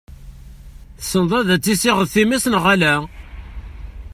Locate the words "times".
2.13-2.43